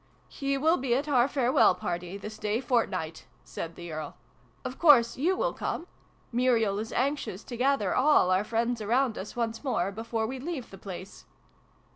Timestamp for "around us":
8.81-9.35